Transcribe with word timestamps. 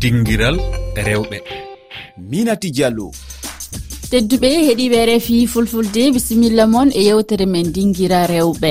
dinguiral 0.00 0.56
rewɓe. 1.06 1.38
Minati 2.30 2.70
diallo. 2.70 3.10
Tedduɓe 4.10 4.48
heeɗiɓe 4.66 4.98
refi 5.10 5.46
fulfulde 5.52 6.02
bisimilla 6.14 6.64
moon 6.66 6.88
e 6.94 7.02
yewtere 7.08 7.46
men 7.46 7.72
dinguira 7.74 8.26
rewɓe. 8.26 8.70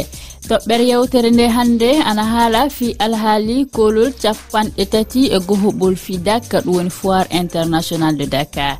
Toɓɓere 0.50 0.84
yewtere 0.92 1.30
nde 1.32 1.46
hannde 1.56 1.90
ana 2.10 2.24
haala 2.34 2.70
fi 2.70 2.96
alhaali 3.06 3.58
kolol 3.76 4.12
capanɗe 4.22 4.84
tati 4.94 5.22
e 5.36 5.38
gohoɓol 5.48 5.96
fidak 6.06 6.44
ɗum 6.64 6.76
woni 6.76 6.90
foire 6.90 7.28
international 7.42 8.14
de 8.18 8.26
dakar. 8.26 8.78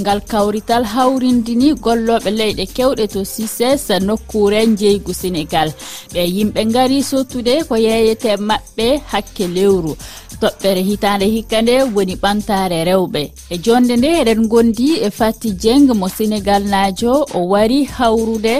ngal 0.00 0.20
kawrital 0.30 0.84
hawrindini 0.84 1.68
golloɓe 1.84 2.30
leyɗe 2.38 2.64
kewɗe 2.76 3.04
to 3.14 3.20
sises 3.24 3.88
nokkure 4.06 4.60
jeygu 4.80 5.12
sénégal. 5.20 5.68
Ɓe 6.12 6.22
yimɓe 6.36 6.60
gari 6.74 6.98
sottude 7.02 7.54
ko 7.68 7.74
yeyete 7.76 8.30
maɓɓe 8.48 8.86
hakke 9.10 9.44
lewru. 9.56 9.92
Toɓɓere 10.40 10.82
hitande 10.88 11.26
hikka 11.34 11.62
nde 11.62 11.74
woni 11.94 12.14
ɓantare 12.22 12.78
rewɓe. 12.88 13.22
E 13.50 13.56
jonde 13.64 13.94
nde 13.96 14.08
eɗen 14.20 14.48
gondi 14.52 14.88
e 15.06 15.08
fatti 15.18 15.50
dieng 15.62 15.88
mo 16.00 16.08
sénégal 16.08 16.62
najo 16.72 17.12
o 17.34 17.40
wari 17.52 17.84
hawrude 17.96 18.54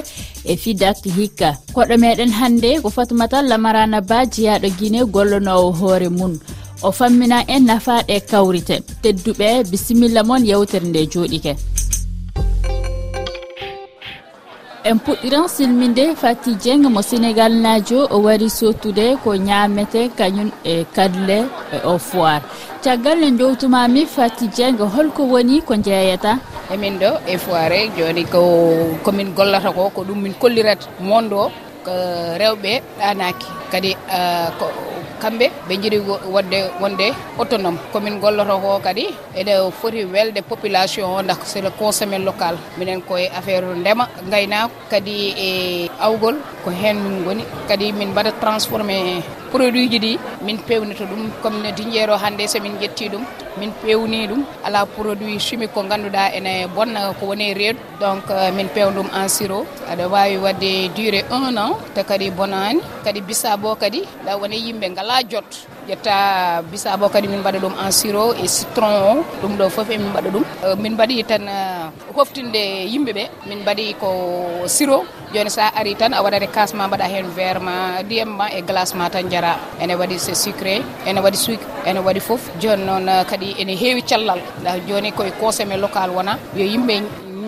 e 0.45 0.57
fidak 0.63 0.99
hikka. 1.17 1.51
Koɗo 1.75 1.95
meɗen 2.03 2.31
hannde 2.39 2.71
ko 2.83 2.89
fatumata 2.91 3.43
lamarana 3.43 4.01
ba 4.01 4.19
jeyaɗo 4.33 4.69
guine 4.79 5.01
gollonowo 5.15 5.69
hoore 5.79 6.09
mum 6.09 6.35
o 6.87 6.91
fammina 6.99 7.39
en 7.55 7.63
nafaɗe 7.69 8.17
kawrite. 8.31 8.77
Tedduɓe 9.03 9.49
bisimilla 9.71 10.23
moon 10.29 10.43
yewtere 10.51 10.87
nde 10.89 11.01
jooɗike 11.13 11.53
en 14.85 14.99
puɗɗiran 15.05 15.49
silminde 15.49 16.05
fati 16.23 16.51
dieng 16.63 16.85
mo 16.95 17.01
sénégal 17.11 17.53
najo 17.65 17.99
o 18.15 18.17
wari 18.27 18.49
sottude 18.59 19.07
ko 19.25 19.31
ñamete 19.49 20.01
kañum 20.19 20.51
e 20.73 20.85
kadle 20.97 21.39
e 21.75 21.79
o 21.93 21.97
foir 21.99 22.41
caggal 22.85 23.19
ne 23.21 23.29
jowtumami 23.39 24.03
fati 24.07 24.45
dieng 24.57 24.77
holko 24.95 25.23
woni 25.33 25.63
ko 25.63 25.75
jeeyata. 25.87 26.33
Emin 26.73 26.99
ɗo 27.01 27.11
e 27.33 27.39
foire 27.39 27.79
joni 27.97 28.25
ko 28.25 28.41
komin 29.05 29.33
gollata 29.37 29.71
ko 29.73 29.89
ko 29.95 30.01
ɗum 30.05 30.21
min 30.23 30.35
kollirata. 30.35 30.87
Monde 31.01 31.33
o 31.33 31.51
ko 31.85 31.93
rewɓe 32.41 32.73
ɗanaki. 33.01 33.47
Kadi 33.73 33.91
euh, 34.17 34.49
ko 34.59 34.67
kamɓe 35.23 35.47
ɓe 35.69 35.75
jiiɗi 35.83 35.99
wadde 36.35 36.59
wonde 36.81 37.07
autonome. 37.39 37.79
Commune 37.93 38.19
golloto 38.21 38.59
ko 38.65 38.81
kadi 38.87 39.05
ene 39.39 39.53
foti 39.81 40.05
welde 40.05 40.41
population 40.51 41.05
o 41.19 41.23
dak 41.23 41.39
c'est 41.45 41.63
le 41.63 41.71
consommé 41.71 42.19
local. 42.19 42.57
Minen 42.79 43.01
koye 43.03 43.29
affaire 43.39 43.67
ndema 43.77 44.09
gaynako 44.31 44.73
kadi 44.91 45.17
e 45.47 45.49
awgol 46.01 46.37
ko 46.65 46.71
hen 46.71 46.97
min 47.05 47.25
goni 47.25 47.45
kadi 47.69 47.93
min 47.93 48.11
mbaɗa 48.13 48.33
transformé 48.41 48.97
produit 49.55 49.87
ji 49.93 49.99
ɗi 50.05 50.13
min 50.47 50.59
pewnita 50.69 51.05
ɗum 51.11 51.23
comme 51.43 51.59
no 51.63 51.71
diñƴeero 51.79 52.15
hannde 52.23 52.45
so 52.53 52.59
min 52.65 52.75
ƴetti 52.83 53.05
ɗum 53.13 53.23
min 53.59 53.71
pewni 53.83 54.27
ɗum. 54.31 54.43
Ala 54.67 54.81
produit 54.95 55.39
chimique 55.47 55.73
ko 55.75 55.81
ngannduɗa 55.87 56.23
ene 56.37 56.53
bonna 56.75 57.01
ko 57.21 57.27
woni 57.31 57.55
reedu. 57.55 57.79
Donc 58.01 58.27
euh, 58.31 58.51
min 58.57 58.69
pewn 58.75 58.91
ɗum 58.97 59.09
en 59.15 59.29
siro 59.29 59.61
aɗa 59.91 60.05
wawi 60.13 60.37
wadde 60.45 60.73
duré 60.97 61.21
un 61.31 61.57
an 61.57 61.73
te 61.95 62.03
kadi 62.03 62.31
bonani. 62.39 62.81
Kadi 63.05 63.21
bisaabo 63.29 63.77
kadi 63.83 64.01
ɗa 64.27 64.33
woni 64.41 64.57
yimɓe 64.67 64.87
ngala 64.91 65.23
jot. 65.31 65.51
ƴetta 65.89 66.63
bisabo 66.71 67.09
kadi 67.13 67.29
min 67.29 67.41
mbaɗa 67.41 67.59
ɗum 67.61 67.75
en 67.85 67.93
suro 67.93 68.33
e 68.33 68.47
citron 68.49 68.95
o 69.11 69.25
ɗum 69.43 69.53
ɗo 69.59 69.65
foof 69.71 69.91
emin 69.91 70.09
mbaɗa 70.11 70.31
ɗum. 70.35 70.45
Euh, 70.65 70.77
min 70.83 70.93
mbaɗi 70.97 71.25
tan 71.29 71.45
euh, 71.49 71.91
hoftinde 72.17 72.63
yimɓeɓe 72.93 73.25
min 73.49 73.59
mbaɗi 73.63 73.95
ko 74.01 74.09
siro 74.67 75.05
joni 75.35 75.51
sa 75.51 75.69
ari 75.77 75.95
tan 75.95 76.13
a 76.15 76.23
waɗat 76.23 76.43
e 76.43 76.47
kas 76.47 76.71
mbaɗa 76.75 77.05
hen 77.13 77.27
verre 77.37 77.61
ma 77.61 78.01
ndiyam 78.03 78.29
ma 78.39 78.47
e 78.49 78.61
glace 78.63 78.95
ma 78.95 79.11
tan 79.11 79.29
jara 79.31 79.53
ene 79.81 79.95
waɗi 80.01 80.17
c'est 80.19 80.35
sucré 80.35 80.81
ene 81.07 81.21
waɗi 81.21 81.37
sucre 81.37 81.67
ene 81.87 82.01
waɗi 82.01 82.21
foof. 82.21 82.43
Joni 82.61 82.85
noon 82.85 83.09
euh, 83.09 83.25
kadi 83.25 83.55
ene 83.61 83.75
heewi 83.77 84.03
callal 84.03 84.41
nda 84.61 84.79
joni 84.89 85.13
koye 85.13 85.33
consommé 85.41 85.77
local 85.77 86.11
wona 86.17 86.39
yo 86.57 86.65
yimɓe 86.65 86.95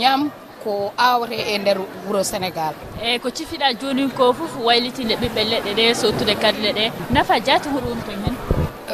ñaam 0.00 0.30
ko 0.66 0.90
awate 0.98 1.38
e 1.52 1.58
nder 1.58 1.78
wuuro 2.04 2.20
sénégal. 2.24 2.74
Eyyi 3.02 3.18
ko 3.22 3.28
cifiɗa 3.30 3.72
joni 3.80 4.08
ko 4.18 4.32
foof 4.32 4.52
waylitinde 4.66 5.14
ɓiɓɓe 5.22 5.42
leɗɗe 5.50 5.70
ɗe 5.78 5.94
sottude 5.94 6.34
kadle 6.42 6.70
ɗe 6.78 6.84
nafa 7.14 7.34
jaati 7.46 7.68
hoɗum 7.74 7.98
to 8.06 8.10
men 8.22 8.35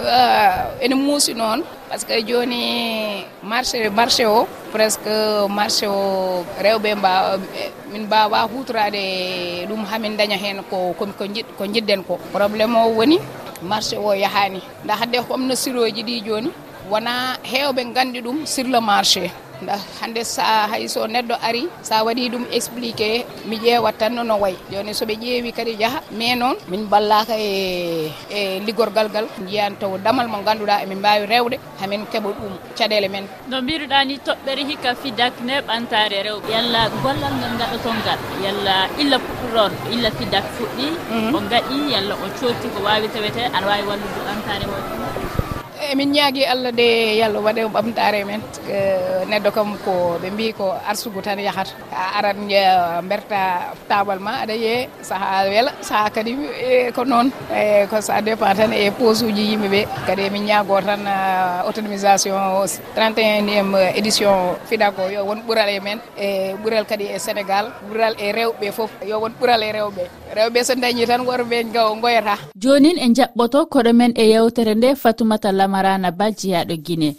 Euh, 0.03 0.83
ene 0.83 0.95
muusi 0.99 1.31
noon 1.35 1.63
par 1.89 1.95
ce 2.01 2.05
que 2.07 2.19
joni 2.27 3.23
marché 3.43 3.89
marché 3.89 4.27
o 4.27 4.49
presque 4.73 5.07
marché 5.49 5.87
o 5.87 6.43
rewɓe 6.59 6.95
mbawa 6.99 7.39
min 7.93 8.03
mbawa 8.07 8.43
hutorade 8.51 9.63
ɗum 9.69 9.85
hamin 9.87 10.17
daña 10.19 10.37
hen 10.37 10.59
ko 10.71 10.93
ko 10.99 11.65
jidden 11.73 12.03
ko 12.03 12.19
probléme 12.33 12.75
o 12.83 12.89
woni 12.99 13.19
marché 13.63 13.97
o 13.97 14.11
yahani 14.13 14.61
nda 14.85 14.95
hadde 15.01 15.19
comme 15.29 15.47
no 15.47 15.55
siroji 15.55 16.03
ɗi 16.03 16.25
joni 16.27 16.51
wona 16.91 17.39
hewɓe 17.45 17.83
gandi 17.95 18.21
ɗum 18.21 18.45
sur 18.47 18.65
le 18.67 18.81
marché. 18.81 19.31
nda 19.63 19.77
hande 20.01 20.23
sa 20.35 20.67
hay 20.71 20.85
so 20.95 21.07
neɗɗo 21.07 21.35
ari 21.49 21.63
sa 21.89 22.03
waɗi 22.07 22.29
ɗum 22.33 22.45
expliqué 22.57 23.25
mi 23.49 23.57
ƴewat 23.65 23.95
tan 23.99 24.15
no 24.15 24.37
way. 24.43 24.55
Joni 24.71 24.93
soɓe 24.99 25.15
ƴeewi 25.23 25.51
kadi 25.57 25.73
jaaha 25.81 26.01
mais 26.19 26.37
noon 26.41 26.57
min 26.71 26.83
ballaka 26.93 27.35
e 27.39 28.11
e 28.31 28.61
liggorgal 28.67 29.09
ngal. 29.11 29.27
Jiyan 29.49 29.73
taw 29.81 29.93
damal 30.05 30.27
mo 30.33 30.39
ganduɗa 30.47 30.83
emin 30.85 30.99
mbawi 30.99 31.27
rewde 31.33 31.57
hamin 31.81 32.03
keeɓa 32.13 32.29
ɗum 32.39 32.55
caɗele 32.79 33.09
men. 33.15 33.25
No 33.51 33.57
mbiruɗa 33.63 33.99
ni 34.09 34.15
toɓɓere 34.27 34.63
hikka 34.71 34.91
fidak 35.03 35.35
ne 35.47 35.55
ɓantare 35.69 36.19
rewɓe. 36.27 36.49
Yalla 36.55 36.81
gollal 37.03 37.35
ngal 37.39 37.55
gaɗaton 37.61 37.97
ngal. 38.03 38.19
Yalla 38.45 38.75
illa 39.03 39.17
puɗɗoɗon 39.27 39.73
illa 39.95 40.09
fidak 40.19 40.45
fuɗɗi. 40.57 40.87
Mhm. 41.11 41.35
O 41.37 41.39
gaɗi 41.51 41.79
yalla 41.93 42.15
o 42.25 42.27
cotti 42.39 42.67
ko 42.75 42.79
wawi 42.87 43.07
tawete 43.15 43.43
aɗa 43.57 43.67
wawi 43.71 43.85
wallude 43.89 44.21
ɓantare 44.27 44.67
mo. 44.71 44.77
emin 45.93 46.09
ñaagui 46.17 46.45
allah 46.53 46.73
de 46.73 46.89
yo 47.21 47.27
waɗe 47.47 47.63
ɓamtare 47.75 48.21
men 48.25 48.41
eh, 48.73 49.29
neɗɗo 49.31 49.51
kam 49.57 49.77
ko 49.85 49.93
ɓe 50.23 50.29
mbi 50.35 50.53
ko 50.59 50.73
arsugu 50.91 51.21
tan 51.23 51.39
yahata. 51.39 51.73
A 51.93 52.19
arat 52.19 52.37
eh, 52.49 53.01
berta 53.09 53.41
tabal 53.89 54.19
ma 54.19 54.33
aɗa 54.43 54.55
yee 54.65 54.89
saaha 55.09 55.45
weela 55.53 55.73
saaha 55.89 56.09
kadi 56.17 56.33
e, 56.69 56.91
ko 56.97 57.05
noon 57.05 57.29
e 57.53 57.85
ko 57.91 57.97
ça 58.01 58.23
dépend 58.25 58.55
tan 58.57 58.73
e 58.73 58.91
pose 58.91 59.23
uji 59.29 59.45
yimɓeɓe. 59.53 59.81
Kadi 60.07 60.23
emin 60.29 60.45
ñaago 60.49 60.81
tan 60.81 61.05
eh, 61.07 61.67
autonomisation 61.69 62.41
31iéme 62.97 63.93
édition 63.99 64.57
fiɗa 64.69 64.89
ko 64.97 65.03
yo 65.15 65.25
won 65.29 65.41
ɓuural 65.47 65.69
e 65.77 65.81
men 65.81 65.99
e 66.17 66.55
ɓuural 66.63 66.85
kadi 66.89 67.05
e 67.05 67.19
sénégal 67.19 67.67
ɓuural 67.89 68.15
e 68.19 68.33
rewɓe 68.33 68.73
foof 68.73 68.91
yo 69.11 69.21
won 69.21 69.33
ɓuural 69.41 69.63
e 69.63 69.73
rewɓe. 69.79 70.03
Rewɓe 70.37 70.65
so 70.65 70.75
dañi 70.75 71.05
tan 71.07 71.21
worɓe 71.29 71.57
gaw 71.75 71.93
goyata 72.01 72.35
jonin 72.63 72.97
e 72.99 73.07
jaɓɓoto 73.17 73.67
koɗo 73.73 73.93
men 73.93 74.13
e 74.17 74.25
yewtere 74.33 74.75
nde 74.75 74.95
fatoumata 75.03 75.53
lamar 75.53 75.82
marana 75.83 76.11
ba 76.13 76.31
jeyaɗo 76.31 76.77
guine 76.85 77.11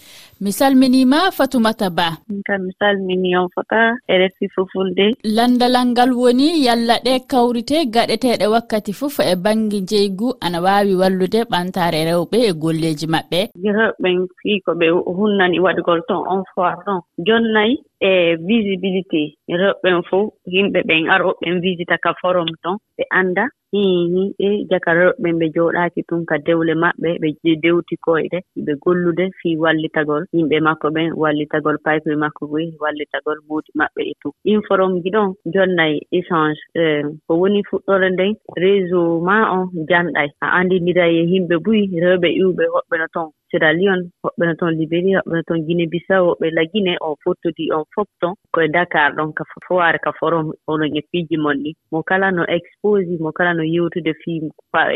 mi 0.41 0.51
salminima 0.51 1.31
fatumata 1.31 1.89
ba. 1.89 2.07
Kam 2.47 2.61
mi 2.65 2.71
salmini 2.79 3.35
on 3.37 3.47
fota 3.55 3.95
e 4.07 4.17
resi 4.17 4.47
fulfulde 4.53 5.15
landalal 5.23 5.87
ngal 5.91 6.11
woni 6.11 6.47
yalla 6.65 6.95
ɗe 7.05 7.13
kawrite 7.31 7.77
gaɗeteɗe 7.93 8.45
wakkati 8.53 8.93
fof 8.93 9.19
e 9.19 9.35
bange 9.35 9.79
jeygu 9.89 10.27
ana 10.41 10.59
wawi 10.65 10.95
wallude 11.01 11.39
ɓantare 11.51 11.99
rewɓe 12.09 12.37
e 12.49 12.51
golleji 12.61 13.07
maɓɓe. 13.13 13.39
Rewɓen 13.77 14.17
fi 14.39 14.61
ko 14.65 14.71
ɓe 14.79 14.87
hunnani 15.17 15.59
waɗgol 15.59 16.01
ton 16.07 16.23
on 16.27 16.43
foir 16.55 16.75
ton. 16.85 16.99
Jonnayi 17.27 17.75
e 18.01 18.35
visibilité. 18.35 19.35
Rewɓen 19.47 20.03
fof 20.09 20.33
yimɓe 20.53 20.79
ɓen 20.87 21.09
aroɓen 21.13 21.59
visita 21.61 21.97
ka 21.97 22.11
forum 22.21 22.47
ton. 22.63 22.77
Ɓe 22.97 23.03
annda 23.11 23.45
hihi 23.73 24.01
himɓe 24.13 24.47
jakaraɓe 24.69 25.29
ɓe 25.39 25.45
jooɗaaki 25.55 26.01
tun 26.07 26.21
ka 26.29 26.35
dewle 26.45 26.73
maɓɓe 26.83 27.09
ɓe 27.21 27.29
dewti 27.63 27.95
koyɗe 28.05 28.39
ɓe 28.65 28.73
gollude 28.83 29.25
fii 29.39 29.55
wallitagol. 29.63 30.23
Yimɓe 30.35 30.57
makko 30.67 30.87
ɓen 30.95 31.09
wallitagol 31.21 31.77
paype 31.85 32.11
makko 32.23 32.43
goy 32.51 32.65
wallitagol 32.83 33.37
muudi 33.47 33.71
maɓɓe 33.79 34.01
e 34.11 34.13
tout 34.21 34.35
informe 34.53 35.01
ji 35.03 35.09
ɗon 35.15 35.29
jonnayi 35.53 35.97
échange 36.17 36.59
e, 36.81 36.81
ko 37.27 37.31
woni 37.41 37.59
fuɗɗore 37.69 38.07
nden 38.13 38.31
réseau 38.61 39.21
ma 39.27 39.35
on 39.55 39.65
janɗay. 39.89 40.29
A 40.43 40.47
anndinndira 40.57 41.05
e 41.09 41.21
yimɓe 41.31 41.55
buyi 41.65 41.83
rewɓe 42.03 42.29
iwɓe 42.41 42.63
hoɓɓe 42.73 42.95
no 42.99 43.07
toon 43.13 43.29
sira 43.53 43.69
lion 43.73 44.01
woɓɓe 44.23 44.43
no 44.47 44.53
toon 44.59 44.73
libéria 44.79 45.19
woɓɓe 45.21 45.35
no 45.37 45.43
toon 45.47 45.61
guine 45.65 45.85
bisaw 45.91 46.21
woɓɓe 46.27 46.47
lagine 46.57 46.93
o 47.07 47.15
fottodi 47.23 47.71
on 47.77 47.85
fof 47.93 48.07
ton 48.21 48.33
koye 48.53 48.67
dakar 48.75 49.09
ɗon 49.17 49.33
ka 49.37 49.43
foware 49.67 49.99
ka 50.05 50.11
forom 50.19 50.47
onon 50.67 50.95
e 50.97 51.01
piiji 51.11 51.37
mon 51.37 51.57
ɗi 51.63 51.71
mo 51.91 52.01
kala 52.09 52.31
no 52.31 52.43
expose 52.55 53.13
mo 53.23 53.31
kala 53.37 53.53
no 53.53 53.63
yewtude 53.63 54.13
fi 54.21 54.31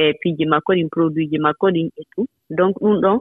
e 0.03 0.13
piiji 0.21 0.45
makko 0.45 0.73
ɗin 0.73 0.89
produit 0.89 1.29
ji 1.31 1.37
makko 1.37 1.67
ɗin 1.75 1.87
e 2.01 2.03
tout. 2.15 2.27
Donc 2.49 2.73
ɗum 2.81 2.97
ɗon 3.03 3.17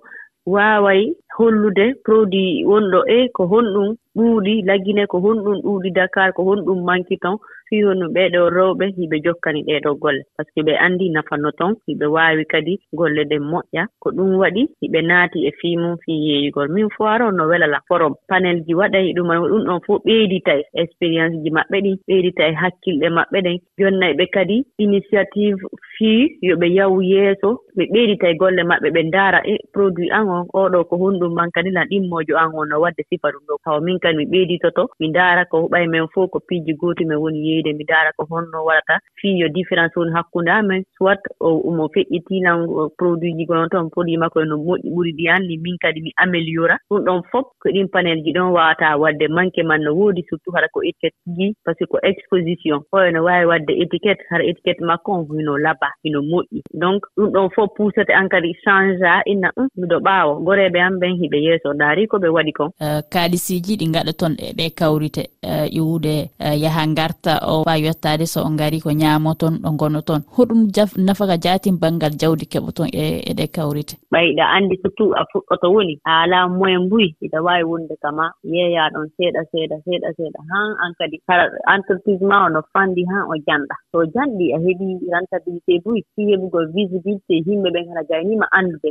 waaway 0.47 1.03
hollude 1.37 1.87
produit 2.05 2.65
wonɗo 2.71 3.01
e 3.17 3.29
ko 3.37 3.43
honɗum 3.53 3.89
ɗuuɗi 4.17 4.55
lagine 4.69 5.07
ko 5.07 5.17
honɗum 5.25 5.57
ɗuuɗi 5.65 5.91
dakar 5.93 6.33
ko 6.33 6.43
honɗum 6.49 6.81
manki 6.89 7.17
ton. 7.21 7.37
fiyu 7.69 7.95
no 7.95 8.07
ɓeeɗo 8.15 8.41
rewɓe 8.57 8.87
hiɓe 8.97 9.17
jokkani 9.25 9.61
ɗeeɗo 9.69 9.91
golle. 10.03 10.23
Par 10.37 10.45
ce 10.47 10.51
que 10.55 10.63
ɓe 10.67 10.75
anndi 10.85 11.11
nafano 11.11 11.51
ton 11.59 11.73
hiɓe 11.87 12.07
waawi 12.15 12.45
kadi 12.53 12.79
golle 12.93 13.23
ɗen 13.31 13.43
moƴƴa. 13.51 13.83
Ko 14.03 14.11
ɗum 14.17 14.31
waɗi 14.43 14.63
hiɓe 14.83 15.01
naati 15.09 15.39
e 15.49 15.51
fii 15.61 15.77
mum 15.77 15.97
fii 16.05 16.19
yeeyigol 16.27 16.69
min 16.75 16.89
fo 16.97 17.05
aron 17.05 17.37
no 17.37 17.45
welala 17.51 17.81
forom. 17.89 18.15
Panel 18.29 18.59
ji 18.67 18.75
waɗay 18.75 19.13
ɗum 19.17 19.29
ɗum 19.51 19.65
ɗon 19.69 19.81
fof 19.87 20.03
ɓeyditay. 20.07 20.63
Expérience 20.75 21.35
ji 21.43 21.51
maɓɓe 21.51 21.77
ɗin 21.85 21.97
ɓeydita 22.09 22.43
e 22.51 22.53
hakkille 22.63 23.09
maɓɓe 23.19 23.39
ɗen. 23.47 23.57
Jonnay 23.79 24.13
ɓe 24.19 24.27
kadi 24.35 24.57
initiative 24.79 25.59
fii 25.99 26.39
yo 26.43 26.57
ɓe 26.57 26.67
yahu 26.77 27.03
yeeso 27.03 27.51
ɓe 27.77 27.85
ɓeydita 27.93 28.27
e 28.31 28.35
golle 28.41 28.63
maɓɓe 28.71 28.89
ɓe 28.95 29.03
ndaara 29.09 29.41
e 29.53 29.55
produit 29.73 30.11
an 30.13 30.29
on 30.29 30.45
oɗo 30.55 30.85
ko 30.89 30.95
honɗum 31.03 31.33
man 31.35 31.51
kadi 31.55 31.71
la 31.71 31.83
ɗimmoojo 31.91 32.35
an 32.43 32.51
on 32.55 32.69
no 32.69 32.81
waɗde 32.81 33.03
sifa 33.11 33.29
ɗum 33.33 33.45
ɗo. 33.49 33.55
Hawa 33.65 33.81
min 33.81 33.99
kadi 33.99 34.17
mi 34.19 34.25
ɓeyditoto 34.33 34.83
mi 35.01 35.09
ndaara 35.09 35.45
ko 35.51 35.57
huɓay 35.63 35.87
men 35.89 36.07
fof 36.15 36.31
ko 36.31 36.39
piiji 36.49 36.73
gooti 36.81 37.05
men 37.05 37.19
woni 37.19 37.41
yeey 37.47 37.56
yeyde 37.57 37.73
mi 37.79 37.85
daara 37.85 38.13
ko 38.17 38.27
honno 38.31 38.65
waɗata 38.69 39.01
fii 39.21 39.39
yo 39.41 39.49
différence 39.49 39.97
woni 39.97 40.13
hakkunde 40.13 40.51
amen 40.51 40.85
soit 40.99 41.21
omo 41.41 41.89
feƴƴitinan 41.95 42.67
produit 42.99 43.37
ji 43.37 43.45
gonon 43.47 43.69
toon 43.69 43.91
produit 43.91 44.19
makko 44.19 44.45
no 44.45 44.57
moƴƴi 44.57 44.89
ɓuri 44.95 45.13
ɗi 45.19 45.29
anndi 45.35 45.57
min 45.59 45.77
kadi 45.79 46.01
mi 46.01 46.13
améliora. 46.17 46.77
Ɗum 46.91 47.05
ɗon 47.07 47.23
fof 47.31 47.47
ko 47.61 47.69
ɗin 47.75 47.89
panel 47.89 48.23
ji 48.25 48.33
ɗon 48.33 48.53
wawataa 48.57 48.97
waɗde 48.97 49.29
manque 49.29 49.63
man 49.65 49.83
no 49.83 49.95
woodi 49.95 50.23
surtout 50.29 50.55
hara 50.55 50.69
ko 50.69 50.83
étiquette 50.83 51.17
ji 51.37 51.55
par 51.65 51.75
ce 51.79 51.85
que 51.85 51.91
ko 51.91 51.99
exposition. 52.03 52.81
Hoyo 52.93 53.11
no 53.13 53.25
waawi 53.25 53.47
waɗde 53.47 53.73
étiquette 53.83 54.23
hara 54.31 54.45
étiquette 54.45 54.81
makko 54.81 55.13
on 55.13 55.27
hino 55.39 55.57
laba 55.59 55.89
hino 56.05 56.21
moƴƴi. 56.23 56.63
Donc 56.75 57.03
ɗum 57.17 57.31
ɗon 57.35 57.51
fof 57.55 57.71
puusete 57.77 58.13
an 58.13 58.29
kadi 58.29 58.55
change 58.65 59.03
a 59.03 59.23
inna 59.27 59.51
um 59.57 59.69
miɗo 59.77 59.99
ɓaawo. 60.01 60.41
Goreeɓe 60.45 60.79
an 60.81 60.99
ɓen 61.01 61.17
hiɓe 61.21 61.39
yeeso 61.47 61.73
ndaari 61.75 62.07
ko 62.07 62.19
ɓe 62.19 62.29
waɗi 62.29 62.53
kon. 62.53 62.71
Uh, 62.81 63.01
Kaaɗisiiji 63.13 63.77
ɗi 63.77 63.87
ngaɗa 63.89 64.13
toon 64.13 64.35
e 64.39 64.53
ɗe 64.53 64.71
kawrite 64.79 65.23
uh, 65.43 65.67
iwde 65.71 66.31
uh, 66.41 66.57
yaha 66.63 66.87
ngarta 66.87 67.33
o 67.47 67.63
wawi 67.67 67.87
yettade 67.87 68.27
so 68.27 68.41
o 68.43 68.51
gari 68.59 68.81
ko 68.81 68.91
ñaamo 68.91 69.35
toon 69.41 69.55
ɗo 69.63 69.71
gono 69.81 70.01
toon 70.09 70.23
hoɗum 70.37 70.61
nafaka 71.07 71.37
jatin 71.45 71.79
banggal 71.83 72.13
jawdi 72.21 72.45
keɓo 72.53 72.71
toon 72.77 72.89
e, 72.93 73.23
e 73.31 73.33
ɗe 73.39 73.47
kawrite. 73.55 73.95
Ɓay 74.13 74.27
ɗa 74.39 74.45
anndi 74.57 74.77
surtout 74.83 75.13
a 75.21 75.23
fuɗɗoto 75.31 75.67
woni 75.75 75.95
a 76.05 76.23
alaa 76.23 76.49
moyen 76.49 76.83
mbuyi 76.87 77.09
iɗa 77.25 77.39
waawi 77.47 77.65
wonde 77.71 77.95
kama 78.03 78.25
yeeya 78.43 78.91
ɗon 78.95 79.07
seeɗa 79.17 79.41
seeɗa 79.53 79.77
seeɗa 79.85 80.09
seeɗa 80.17 80.41
han 80.51 80.69
an 80.83 80.93
kadi 80.99 81.17
kala 81.27 81.45
entreprise 81.75 82.23
ma 82.31 82.47
o 82.47 82.49
no 82.49 82.61
fanndi 82.73 83.03
han 83.11 83.23
o 83.33 83.35
janɗa. 83.47 83.75
So 83.93 83.99
janɗi 84.15 84.47
a 84.57 84.59
heɓii 84.65 84.95
rentabilité 85.13 85.73
buyi 85.85 86.01
si 86.15 86.23
heɓugol 86.31 86.67
visibilité 86.75 87.35
yimɓe 87.47 87.69
ɓen 87.75 87.87
kala 87.89 88.03
gaynima 88.11 88.47
anndude 88.59 88.91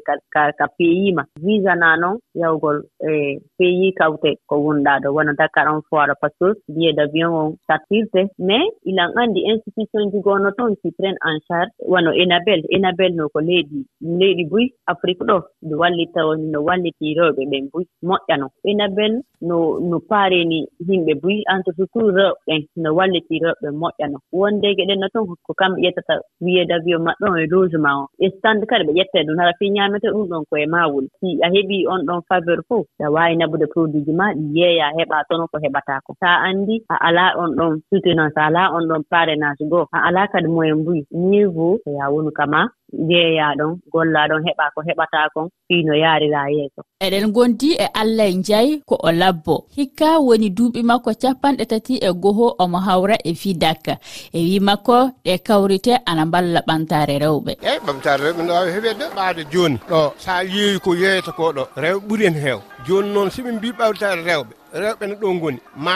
ka 0.57 0.65
peeyiima 0.77 1.23
visa 1.43 1.75
naa 1.75 1.95
noon 2.01 2.17
yawgol 2.41 2.77
e 3.09 3.39
peyi 3.57 3.93
kawte 3.99 4.29
ko 4.49 4.55
wonɗaa 4.65 4.99
ɗo. 5.03 5.09
Wona 5.15 5.33
dakar 5.39 5.67
on 5.73 5.81
foira 5.89 6.15
par 6.21 6.29
ce 6.39 6.53
que 6.53 6.71
billet 6.73 6.93
d' 6.93 6.99
avion 7.05 7.31
on 7.41 7.55
sattirte. 7.67 8.21
mais 8.47 8.67
ilan 8.89 9.09
anndi 9.21 9.41
institution 9.53 10.11
ji 10.11 10.19
goono 10.25 10.49
toon 10.57 10.73
qui 10.81 10.89
prenne 10.97 11.17
en 11.29 11.37
charge 11.47 11.71
wano 11.93 12.11
enabel 12.23 12.61
enabel 12.75 13.11
no 13.17 13.29
ko 13.33 13.39
leydi 13.49 13.79
leydi 14.19 14.43
buy 14.51 14.65
afrique 14.93 15.23
ɗo 15.29 15.37
no 15.67 15.73
wallita 15.81 16.21
no 16.51 16.59
walliti 16.67 17.07
rewɓe 17.19 17.43
ɓen 17.51 17.63
buy 17.73 17.83
moƴƴano 18.07 18.47
enabel 18.69 19.13
no 19.47 19.57
no 19.89 19.97
paareni 20.09 20.59
yimɓe 20.87 21.13
buy 21.23 21.37
entre 21.53 21.71
surtout 21.77 22.09
rewɓen 22.17 22.61
no 22.83 22.89
walliti 22.97 23.35
rewɓe 23.43 23.67
moƴƴano 23.81 24.17
wonde 24.39 24.67
geɗen 24.77 24.99
no 25.01 25.07
toon 25.13 25.25
ko 25.45 25.53
kamɓe 25.59 25.77
ƴettata 25.85 26.13
wiyeede 26.43 26.73
avion 26.77 27.01
maɓɓe 27.07 27.25
on 27.31 27.39
e 27.43 27.45
logement 27.53 27.97
o. 28.03 28.05
E 28.25 28.27
stand 28.37 28.61
kadi 28.69 28.83
ɓe 28.87 28.93
ƴetta 28.99 29.19
ɗum 29.27 29.37
hara 29.39 29.53
fi 29.59 29.65
ñaamete 29.75 30.07
ɗum 30.13 30.27
ɗon 30.31 30.43
koye 30.49 30.65
mawol. 30.73 31.05
Si 31.19 31.27
a 31.45 31.47
heɓii 31.55 31.87
on 31.93 32.01
ɗon 32.07 32.21
faveur 32.29 32.59
fof 32.69 32.85
a 33.05 33.07
waawi 33.15 33.35
nabude 33.37 33.65
produit 33.73 34.05
ji 34.05 34.11
ma 34.19 34.27
ɗi 34.33 34.45
yeeya 34.59 34.87
heɓa 34.97 35.17
toon 35.29 35.47
ko 35.51 35.57
heɓataa 35.63 35.99
ko. 36.05 36.11
Sa 36.19 36.27
a 36.35 36.43
anndi 36.49 36.75
a 36.93 36.95
alaa 37.07 37.31
on 37.41 37.51
ɗon 37.57 37.71
soutenance 37.89 38.34
so 38.35 38.41
alaa 38.47 38.69
on 38.75 38.87
ɗon 38.89 39.03
parenage 39.11 39.63
goo 39.71 39.85
a 39.95 39.97
alaa 40.07 40.27
kadi 40.27 40.47
moyen 40.47 40.75
mbuyi 40.81 41.01
niveau 41.11 41.79
so 41.83 41.89
e 41.91 41.93
yaa 41.99 42.09
woni 42.13 42.31
kama 42.31 42.69
jeeyaa 43.09 43.55
ɗon 43.59 43.71
gollaa 43.93 44.27
ɗon 44.29 44.43
heɓaa 44.47 44.69
ko 44.75 44.79
heɓataa 44.87 45.29
kon 45.33 45.47
fiino 45.67 45.93
yaariraa 46.03 46.47
e 46.51 46.53
yeeso. 46.57 46.81
Eɗen 47.05 47.31
gondi 47.35 47.69
e 47.73 47.87
allah 48.01 48.29
njayi 48.39 48.81
ko 48.89 48.95
o 49.07 49.11
labbo. 49.11 49.55
Hikka 49.77 50.19
woni 50.19 50.49
duuɓi 50.57 50.81
makko 50.83 51.11
capanɗe 51.21 51.65
tati 51.71 51.93
e 52.07 52.09
goho 52.23 52.55
omo 52.63 52.77
hawra 52.87 53.15
e 53.23 53.33
fidak 53.41 53.87
e 54.33 54.39
wi 54.49 54.59
makko 54.59 54.97
ɗe 55.25 55.37
kawrite 55.47 55.93
ana 56.05 56.25
mballa 56.25 56.59
ɓamtaare 56.67 57.15
rewɓe. 57.23 57.51
Eeyi 57.67 57.79
ɓamtaare 57.87 58.21
rewɓe 58.25 58.41
no 58.45 58.53
waawi 58.53 58.71
heɓeede 58.75 59.05
ɓaade 59.17 59.41
jooni. 59.51 59.77
Ɗo 59.89 59.99
so 60.17 60.31
a 60.31 60.43
yeeyi 60.43 60.79
ko 60.79 60.91
yeeyata 60.95 61.31
ko 61.31 61.51
ɗo 61.57 61.63
rewɓe 61.83 61.99
ɓuri 62.07 62.25
en 62.27 62.33
heew. 62.43 62.59
Jooni 62.87 63.09
noon 63.13 63.29
so 63.31 63.41
ɓe 63.43 63.51
mbi 63.51 63.69
ɓawtaare 63.79 64.21
rewɓe 64.29 64.53
rewɓe 64.73 65.03
no 65.09 65.15
ɗo 65.15 65.33
ngoni. 65.33 65.59
Ma 65.75 65.93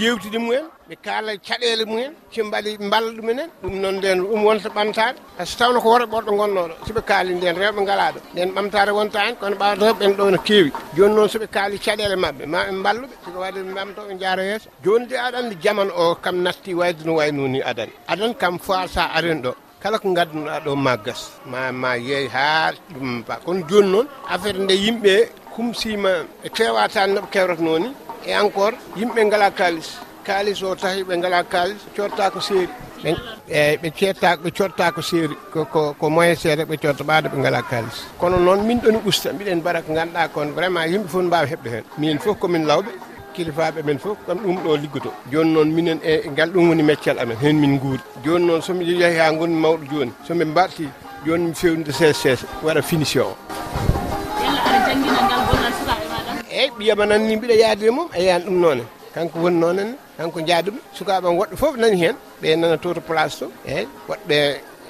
yewtidi 0.00 0.38
mumen 0.38 0.64
ɓe 0.90 0.96
kaala 1.06 1.32
caɗele 1.46 1.84
mumen 1.90 2.12
soɓe 2.34 2.42
mbaɗi 2.48 2.70
mballa 2.86 3.10
ɗumenen 3.16 3.48
ɗum 3.62 3.74
noon 3.82 3.94
nden 3.98 4.18
ɗum 4.30 4.44
wonta 4.46 4.68
ɓamtare 4.76 5.16
so 5.46 5.54
tawno 5.58 5.78
ko 5.80 5.88
worɓe 5.92 6.06
ɓorɗo 6.12 6.32
gonnoɗo 6.38 6.74
soɓe 6.86 7.02
kaali 7.10 7.34
nden 7.34 7.56
rewɓe 7.62 7.80
ngala 7.82 8.12
ɗo. 8.14 8.20
Nden 8.34 8.50
ɓamtare 8.56 8.90
wonta 8.98 9.18
hen 9.24 9.36
kono 9.40 9.56
ɓawdoɓeɓen 9.62 10.12
ɗo 10.18 10.24
no 10.32 10.38
kewi 10.48 10.70
joni 10.96 11.14
noon 11.14 11.28
soɓe 11.32 11.46
kaali 11.54 11.76
caɗele 11.84 12.16
mabɓe 12.24 12.44
ma 12.52 12.58
ɓe 12.66 12.72
mballuɓe 12.80 13.14
soko 13.24 13.38
waɗi 13.44 13.60
ɓe 13.66 13.72
ɓamto 13.78 14.00
ɓe 14.08 14.14
jaara 14.20 14.42
yeeso. 14.50 14.68
Joni 14.84 15.06
de 15.06 15.14
aɗa 15.16 15.38
andi 15.38 15.56
jamane 15.62 15.92
o 15.94 16.14
kam 16.24 16.36
natti 16.42 16.74
wayde 16.74 17.04
no 17.06 17.12
way 17.18 17.30
noni 17.30 17.60
adani 17.62 17.92
adani 18.08 18.34
kam 18.34 18.58
fois 18.58 18.88
sa 18.94 19.02
arani 19.16 19.42
ɗo 19.42 19.52
kala 19.82 19.96
ko 19.98 20.08
gadduɗa 20.12 20.60
ɗo 20.64 20.74
ma 20.76 20.96
gas 20.96 21.20
ma 21.46 21.70
ma 21.72 21.94
yeey 21.96 22.26
ha 22.34 22.72
ɗum 22.94 23.22
ba 23.26 23.38
kono 23.44 23.62
joni 23.68 23.88
noon 23.92 24.06
affaire 24.28 24.58
nde 24.58 24.74
yimɓe 24.74 25.14
kumsima 25.54 26.10
e 26.42 26.48
kewatani 26.48 27.14
noɓe 27.14 27.28
kewratno 27.32 27.78
ni 27.78 27.88
e 28.26 28.30
encore 28.34 28.74
yimɓe 28.96 29.20
ngala 29.26 29.50
kalis 29.52 30.09
kalis 30.30 30.62
o 30.62 30.74
tahi 30.82 31.02
ɓe 31.08 31.14
ngala 31.18 31.40
kalis 31.52 31.80
cotta 31.96 32.30
ko 32.34 32.40
seeri. 32.48 32.68
Eyyi 33.04 33.76
ɓe 33.82 33.88
cetta 33.98 34.36
ɓe 34.42 34.48
cotta 34.58 34.92
ko 34.94 35.00
seeri 35.02 35.34
ko 35.98 36.06
moyen 36.14 36.36
seeɗa 36.42 36.64
ɓe 36.70 36.76
cotta 36.82 37.02
ɓaade 37.08 37.26
ɓe 37.32 37.36
ngala 37.42 37.60
kalis 37.70 37.98
kono 38.20 38.36
noon 38.46 38.60
min 38.68 38.78
ɗoni 38.84 38.98
usta 39.08 39.32
mbiɗen 39.32 39.58
mbaɗa 39.60 39.80
ko 39.86 39.90
ganduɗa 39.98 40.28
kon 40.34 40.48
vraiment 40.56 40.86
yimɓe 40.92 41.08
fof 41.12 41.22
mbawi 41.28 41.46
heɓde 41.52 41.68
hen 41.74 41.84
minen 41.98 42.18
foof 42.22 42.36
komin 42.38 42.64
lawɓe 42.70 42.90
kilifaɓe 43.34 43.80
men 43.86 43.98
fof 43.98 44.18
kam 44.26 44.38
ɗum 44.38 44.56
ɗo 44.64 44.76
liggoto. 44.82 45.10
Joni 45.32 45.50
noon 45.54 45.68
minen 45.76 45.98
e 46.04 46.12
ngal 46.30 46.50
ɗum 46.54 46.68
woni 46.68 46.82
meccal 46.82 47.18
amen 47.18 47.36
hen 47.42 47.56
min 47.60 47.78
guuri 47.82 48.00
joni 48.24 48.44
noon 48.46 48.60
somi 48.62 48.84
yeehi 48.84 49.18
ha 49.18 49.32
gonmi 49.32 49.58
mawɗo 49.64 49.84
joni 49.92 50.12
somi 50.26 50.44
mbarti 50.44 50.86
joni 51.26 51.44
mi 51.48 51.54
fewnide 51.54 51.92
sees 51.92 52.16
sees 52.22 52.40
waɗa 52.62 52.82
finition 52.82 53.26
o. 53.32 53.36
Eyyi 56.50 56.70
ɓiyama 56.78 57.06
nanni 57.06 57.36
mbiɗa 57.36 57.54
yaade 57.62 57.90
mum 57.90 58.08
a 58.14 58.18
yiyani 58.18 58.44
ɗum 58.44 58.58
noone. 58.60 58.84
Kanko 59.14 59.38
woni 59.42 59.58
noonenne. 59.58 59.94
kanko 60.20 60.40
jaadi 60.48 60.70
ɗum 60.70 60.78
sukaɓe 60.96 61.28
woɗɓe 61.38 61.56
foof 61.56 61.74
nani 61.76 61.96
hen 62.02 62.16
ɓe 62.42 62.48
nana 62.60 62.76
toto 62.76 63.00
place 63.00 63.34
to 63.40 63.46
eyyi 63.66 63.86
woɗɓe 64.08 64.36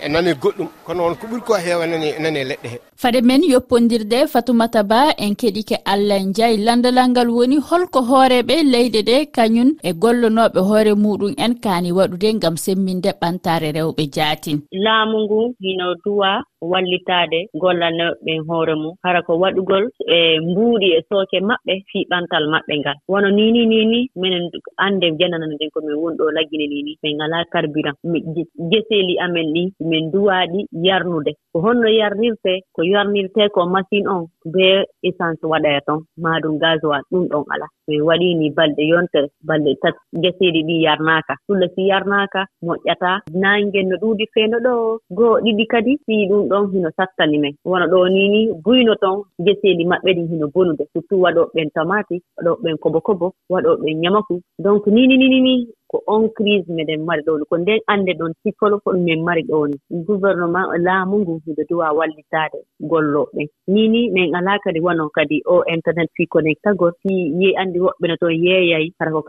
e 0.04 0.08
nane 0.08 0.32
goɗɗum. 0.42 0.68
Kono 0.86 1.04
on 1.06 1.14
ko 1.20 1.26
ɓuri 1.30 1.42
ko 1.46 1.54
heewanani 1.54 2.08
nane 2.22 2.40
leɗɗe 2.50 2.68
he. 2.72 2.78
Fade 3.02 3.20
men 3.22 3.42
yoppodirde 3.52 4.26
fatoumata 4.32 4.82
ba 4.82 5.00
en 5.18 5.34
keɗike 5.40 5.76
allah 5.92 6.20
ndiaye 6.28 6.56
landalal 6.66 7.08
ngal 7.10 7.28
woni 7.36 7.56
holko 7.68 8.00
hooreɓe 8.08 8.54
leyɗe 8.72 9.00
ɗe 9.08 9.16
kañum 9.36 9.70
e 9.82 9.90
gollonoɓe 10.02 10.60
hoore 10.68 10.92
muɗum 11.02 11.32
en 11.44 11.54
kaani 11.64 11.92
waɗude 11.98 12.28
ngam 12.34 12.56
semminde 12.56 13.10
ɓantare 13.20 13.68
rewɓe 13.76 14.02
jaatin. 14.14 14.58
Laamu 14.84 15.16
ngu 15.24 15.40
hino 15.60 15.94
duwa 16.04 16.42
wallitaade 16.60 17.48
gollanoɓe 17.62 18.32
hoore 18.48 18.74
mum. 18.82 18.94
Hara 19.02 19.22
ko 19.22 19.32
waɗugol 19.42 19.84
e 20.14 20.38
mbuuɗi 20.40 20.88
e 20.98 21.00
sooke 21.08 21.38
maɓɓe 21.40 21.72
fii 21.88 22.04
ɓantal 22.10 22.44
maɓɓe 22.52 22.74
ngal. 22.80 22.96
Wono 23.08 23.28
ni 23.30 23.52
ni 23.52 23.66
ni 23.66 23.84
ni 23.86 24.00
minen 24.20 24.50
annde 24.76 25.06
jenanana 25.18 25.54
nden 25.54 25.70
komin 25.74 25.96
woni 26.02 26.16
ɗo 26.18 26.30
laggine 26.36 26.66
ni 26.68 26.82
ni 26.82 26.92
min 27.02 27.16
ngalaa 27.16 27.44
carburant 27.52 27.96
mi 28.04 28.18
geseeli 28.70 29.14
amen 29.24 29.48
ɗi 29.54 29.62
min 29.90 30.10
duwaaɗi 30.12 30.60
yarnude. 30.86 31.32
Ko 31.52 31.58
honno 31.64 31.88
yarnirtee 32.00 32.58
ko 32.74 32.80
yarnirtee 32.92 33.48
ko 33.54 33.60
machine 33.74 34.06
on 34.14 34.22
be 34.54 34.66
essence 35.08 35.42
waɗee 35.52 35.80
toon 35.86 36.00
maɗum 36.22 36.58
gasoil 36.62 37.02
ɗum 37.10 37.24
ɗon 37.30 37.44
alaa 37.54 37.70
min 37.88 38.02
waɗiini 38.08 38.46
balɗe 38.56 38.82
yontere 38.92 39.28
balɗe 39.48 39.70
tat 39.82 39.96
geseeɗi 40.22 40.60
ɗi 40.68 40.76
yarnaaka 40.86 41.34
sulla 41.46 41.66
si 41.74 41.82
yarnaaka 41.90 42.40
moƴƴataa 42.66 43.16
naange 43.42 43.80
no 43.88 43.94
ɗuuɗi 44.02 44.24
feeno 44.34 44.56
ɗo 44.66 44.72
goo 45.16 45.34
ɗiɗi 45.44 45.64
kadi 45.72 45.92
sii 46.06 46.28
ɗum 46.30 46.48
ɗon 46.50 46.64
hino 46.72 46.90
sattani 46.96 47.38
men. 47.42 47.54
Wona 47.64 47.86
ɗo 47.92 48.08
nii 48.14 48.28
ni 48.34 48.40
buyno 48.64 48.94
toon 49.02 49.22
geseeɗi 49.46 49.84
maɓɓe 49.90 50.10
ɗin 50.16 50.28
hino 50.30 50.46
bonude. 50.54 50.84
Surtout 50.92 51.20
waɗooɓe 51.24 51.50
ɓeen 51.54 51.70
tamaati 51.74 52.16
waɗooɓe 52.36 52.62
ɓeen 52.62 52.78
kobo 52.82 53.00
kobo 53.00 53.26
waɗooɓe 53.52 53.82
ɓeen 53.84 54.00
ñamaku 54.02 54.34
donc 54.64 54.86
nini 54.86 55.16
nini 55.18 55.40
ni 55.40 55.54
ko 55.90 56.02
on 56.06 56.28
crise 56.36 56.66
meɗen 56.76 57.04
mari 57.04 57.22
ɗoni 57.26 57.44
ko 57.50 57.56
nden 57.58 57.80
annde 57.92 58.12
ɗon 58.20 58.32
sikkolo 58.42 58.78
ko 58.84 58.92
ɗum 58.92 59.02
min 59.04 59.24
mari 59.24 59.42
ɗoni 59.50 59.76
gouvernement 60.06 60.68
laamu 60.86 61.18
ngu 61.18 61.40
hude 61.44 61.62
duwa 61.68 61.92
wallitaade 61.98 62.58
golloɓe 62.90 63.42
ni 63.72 63.88
ni 63.88 64.10
min 64.14 64.34
alaa 64.38 64.58
kadi 64.64 64.80
wono 64.80 65.08
kadi 65.16 65.42
o 65.46 65.64
internet 65.74 66.08
fi 66.16 66.26
connectagol 66.26 66.92
si 67.02 67.12
yey 67.40 67.54
anndi 67.60 67.78
woɓɓe 67.78 68.06
no 68.08 68.16
toon 68.20 68.34
yeeyay 68.44 68.86
hara 68.98 69.10
ko 69.10 69.22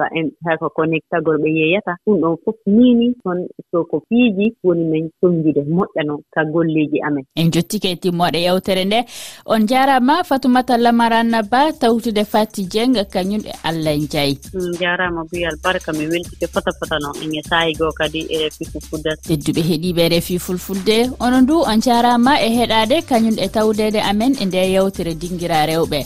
hara 0.45 0.57
ko 0.57 0.69
connectagol 0.69 1.37
ɓe 1.43 1.49
yeeyata. 1.59 1.93
Ɗum 2.05 2.19
ɗon 2.21 2.35
fof 2.43 2.55
nini 2.65 3.07
ni 3.07 3.15
on 3.25 3.47
so 3.71 3.83
ko 3.85 4.01
fiiji 4.09 4.55
woni 4.63 4.83
min 4.91 5.09
sonnjude 5.21 5.61
moƴƴano 5.75 6.19
ka 6.33 6.41
golleeji 6.53 6.99
amen. 7.07 7.23
En 7.35 7.51
jottike 7.51 7.89
e 7.91 7.95
timmoɗe 7.95 8.39
yewtere 8.45 8.85
nde. 8.85 8.99
On 9.45 9.67
jarama 9.67 10.23
fatoumata 10.23 10.77
lamaranna 10.77 11.41
ba 11.43 11.71
tawtude 11.73 12.23
fatti 12.25 12.61
dieng 12.71 12.95
kañum 13.13 13.41
e 13.45 13.53
allah 13.63 13.95
ndiaye 13.97 14.35
jarama 14.79 15.23
buyal 15.31 15.55
barka 15.63 15.93
mi 15.93 16.07
weltike 16.07 16.47
fota 16.53 16.71
fota 16.79 16.97
noon 17.03 17.15
en 17.23 17.33
e 17.69 17.73
goo 17.79 17.91
kadi 17.99 18.21
e 18.29 18.37
refi 18.43 18.65
fulfulde. 18.71 19.11
Tedduɓe 19.27 19.61
heeɗiɓe 19.69 20.03
refi 20.13 20.39
fulfulde 20.39 20.97
ono 21.19 21.37
ndu 21.41 21.55
on 21.71 21.79
jarama 21.85 22.33
e 22.47 22.49
heɗade 22.57 22.97
kañum 23.09 23.37
e 23.39 23.47
tawdede 23.55 23.99
amen 24.11 24.33
e 24.41 24.45
nde 24.45 24.61
yewtere 24.73 25.13
dinguira 25.21 25.65
rewɓe. 25.69 25.99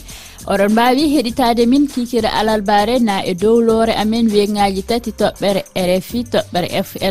Oɗon 0.46 0.72
mbawi 0.72 1.04
heɗitade 1.14 1.66
min 1.66 1.88
kikira 1.92 2.30
alal 2.38 2.62
bare 2.62 2.98
na 2.98 3.16
e 3.30 3.34
dow 3.34 3.60
loore 3.60 3.94
amen 4.02 4.26
wegaji 4.34 4.82
tati 4.82 5.10
toɓɓere 5.20 5.60
e 5.74 5.82
rfi 5.98 6.20
toɓɓere 6.32 6.68
fr 6.88 7.02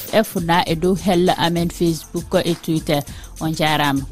ff 0.00 0.30
na 0.48 0.56
e 0.66 0.74
dow 0.82 0.94
hella 1.04 1.34
amen 1.46 1.68
facebook 1.68 2.30
e 2.44 2.54
twitter. 2.64 3.02
On 3.40 3.52
jarama. 3.52 4.02